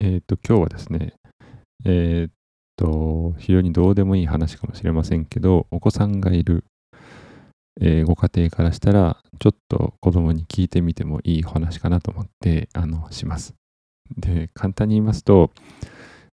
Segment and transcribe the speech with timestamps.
[0.00, 1.14] えっ、と、今日はですね、
[1.84, 2.32] えっ、
[2.76, 6.64] と、非常にどうでもいい話かもしれませんけど、お子さんがいる、
[7.80, 13.54] えーご家庭からしたら、ちょっと子供に聞いてみてもいい話かなと思って、あの、します。
[14.16, 15.50] で、簡単に言いますと、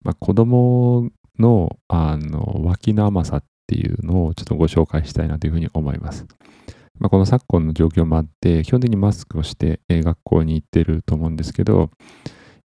[0.03, 6.27] まあ、子供の、あの、脇の甘さっていうのをちょっとご紹介したいなというふうに思います。
[6.99, 11.91] まあ、この昨今の状況もあって、基本的にマスクをして、えー学校に行ってると思うんですけど、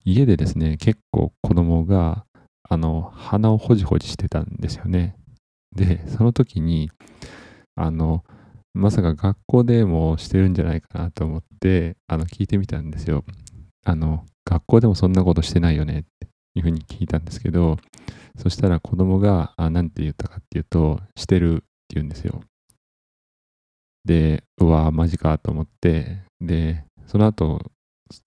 [0.09, 2.25] 家でですね、結構子供が、
[2.63, 5.17] あの、鼻をほじほじしてたんですよね。
[5.75, 6.89] で、その時に、
[7.75, 8.23] あの、
[8.73, 13.25] まさか学校でもしてるんじゃないかなと思って、あの、聞いてみたんですよ。
[13.84, 17.76] あの、学校でもそんなことしてないよねっていうふうに聞いたんですけど、
[18.37, 21.63] そしたら子供が、あ、なんて言ったかっていうと、してるって
[21.95, 22.43] 言うんですよ。
[24.05, 27.59] で、うわマジかと思って、で、その後、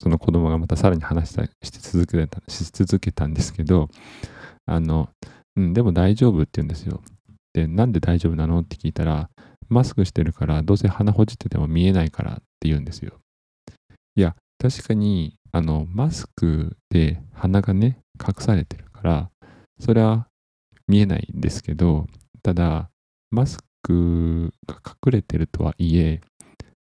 [0.01, 3.89] その子供がまたさらに話したし続けたし続けたんですけど、
[4.65, 5.09] あの、
[5.55, 7.01] うん、でも大丈夫って言うんですよ。
[7.53, 9.29] で、なんで大丈夫なのって聞いたら、
[9.69, 13.13] マスクしてるから、どうせ鼻ほじってても見えないからって言うんですよ。
[14.15, 19.29] いや、確かに、あの、マスクで鼻がね、隠されてるから、
[19.79, 20.27] それは
[20.87, 22.07] 見えないんですけど、
[22.43, 22.89] ただ、
[23.31, 26.21] マスクが隠れてるとはいえ、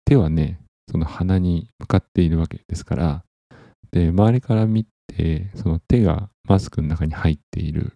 [0.04, 0.58] 手はね、
[0.90, 3.24] その鼻に向かっているわけですから、
[3.90, 7.92] で、周りから見て、その手がマスクの中に入っている。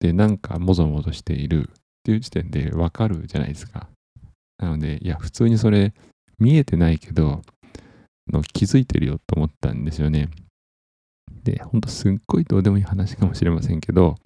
[0.00, 1.72] で、なんかもぞもぞしているっ
[2.04, 3.88] ていう時点でわかるじゃないですか。
[4.58, 5.92] なので、いや、普通にそれ
[6.38, 7.42] 見えてないけど、
[8.30, 10.28] の気づいてるよと思ったんですよね。
[11.44, 14.16] で、ほんとすっごいどうでもいい話かもしれませんけど、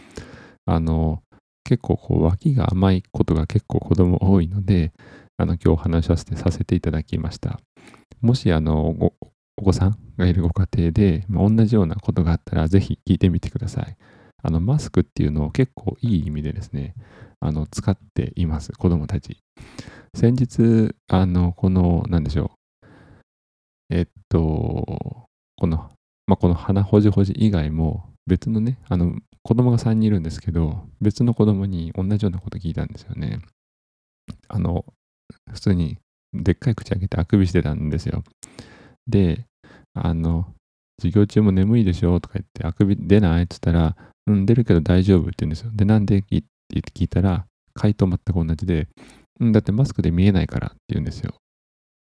[0.66, 1.22] あの、
[1.64, 4.92] 結構こう脇が甘いことが結構子供多いので、
[5.36, 7.60] あの、今日話させてさせていただきました。
[8.24, 9.12] もし、あの、
[9.58, 13.98] お子さんがいるご家庭で、まあ、同じようなことがあったら、ぜひ聞いてみてください。
[14.42, 16.94] あの、マスクっていうのを結構いい意味でですね、
[17.38, 19.36] あの、使っています、子供たち。
[20.16, 22.84] 先日、あの、この、なんでしょう。
[23.90, 25.90] えっと、この、
[26.26, 33.40] まあ、この鼻ほじほじ以外も、別のね、あの、子供が3人いるんですけど、別の子供に同じようなこと聞いたんですよね。
[34.48, 34.86] あの、
[35.52, 35.98] 普通に
[36.34, 38.24] でっかい口開けてあくびしてたんですよ。
[39.06, 39.46] で、
[39.94, 40.52] あの、
[41.00, 43.44] 授業中も眠いでしょとか言って、あくび出ない？
[43.44, 43.96] って言ったら、
[44.26, 45.70] うん、出るけど大丈夫って言うんですよ。
[45.74, 46.18] で、なんで？
[46.18, 48.88] って聞いたら、回答全く同じで、
[49.40, 51.34] うん、だってマスクで見えないからって言うんですよ。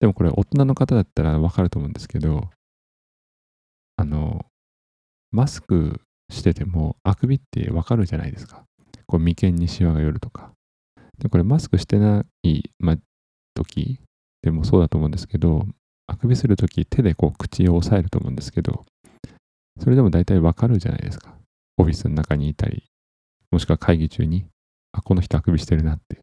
[0.00, 2.50] でもこれ大人の方だったらわかると思うんですけど、
[3.96, 4.46] あの、
[5.32, 8.64] マスクしててもあくびってわかるじゃないですか。
[9.06, 10.52] こう眉間にシワが寄るとか。
[11.18, 12.96] で、これマスクしてない、ま、
[13.54, 13.98] 時
[14.42, 15.66] でもそうだと思うんですけど、
[16.06, 18.84] あくびするとき手でこう口を押さえると思うんですけど、
[19.80, 21.34] それでも大体わかるじゃないですか。
[21.76, 22.84] オフィスの中にいたり、
[23.50, 24.46] もしくは会議中に、
[24.92, 26.20] あ、この人あくびしてるなって。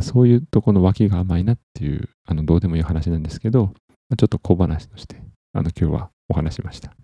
[0.00, 3.74] そういうとこの脇が甘いなっていう、あの、どうでもいい話なんですけど、
[4.16, 6.94] ちょっと小話として、あの、今日はお話しました。